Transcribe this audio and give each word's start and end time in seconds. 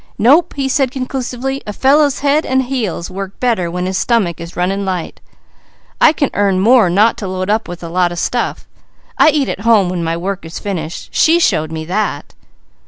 "Nope!" 0.17 0.55
he 0.55 0.67
said 0.67 0.89
conclusively. 0.89 1.61
"A 1.67 1.73
fellow's 1.73 2.21
head 2.21 2.43
and 2.43 2.63
heels 2.63 3.11
work 3.11 3.39
better 3.39 3.69
when 3.69 3.85
his 3.85 3.99
stomach 3.99 4.41
is 4.41 4.55
running 4.55 4.83
light. 4.83 5.21
I 6.01 6.11
can 6.11 6.31
earn 6.33 6.59
more 6.59 6.89
not 6.89 7.17
to 7.17 7.27
load 7.27 7.51
up 7.51 7.67
with 7.67 7.83
a 7.83 7.87
lot 7.87 8.11
of 8.11 8.17
stuff. 8.17 8.67
I 9.19 9.29
eat 9.29 9.47
at 9.47 9.59
home 9.59 9.89
when 9.89 10.03
my 10.03 10.17
work 10.17 10.43
is 10.43 10.57
finished. 10.57 11.09
She 11.13 11.39
showed 11.39 11.71
me 11.71 11.85
that." 11.85 12.33